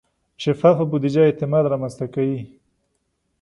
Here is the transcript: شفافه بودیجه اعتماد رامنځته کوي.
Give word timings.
شفافه 0.43 0.83
بودیجه 0.91 1.21
اعتماد 1.27 1.63
رامنځته 1.71 2.05
کوي. 2.13 2.39